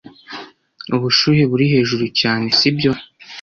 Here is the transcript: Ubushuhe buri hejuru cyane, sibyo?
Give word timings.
Ubushuhe 0.95 1.43
buri 1.51 1.65
hejuru 1.73 2.05
cyane, 2.19 2.45
sibyo? 2.57 2.91